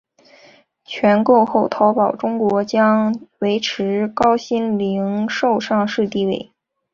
[0.83, 6.51] 全购后淘宝中国将维持高鑫零售上市地位。